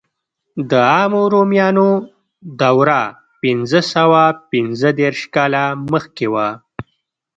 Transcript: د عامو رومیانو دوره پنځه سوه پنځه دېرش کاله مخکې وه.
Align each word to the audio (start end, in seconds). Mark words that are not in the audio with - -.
د 0.69 0.71
عامو 0.91 1.23
رومیانو 1.33 1.89
دوره 2.61 3.01
پنځه 3.41 3.79
سوه 3.93 4.21
پنځه 4.51 4.89
دېرش 4.99 5.19
کاله 5.35 5.63
مخکې 5.93 6.27
وه. 6.33 6.49